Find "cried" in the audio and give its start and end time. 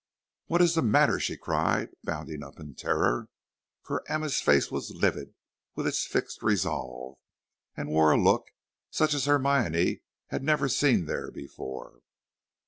1.37-1.89